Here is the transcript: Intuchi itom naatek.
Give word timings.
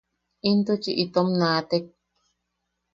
Intuchi 0.49 0.91
itom 1.03 1.27
naatek. 1.39 1.85